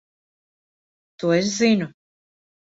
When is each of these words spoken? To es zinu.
To 1.19 1.29
es 1.37 1.53
zinu. 1.59 1.91